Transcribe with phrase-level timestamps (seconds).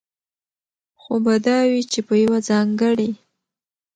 [1.01, 3.09] خو به دا وي، چې په يوه ځانګړي